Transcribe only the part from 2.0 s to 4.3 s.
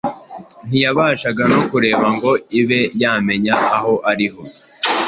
ngo ibe yamenya aho iri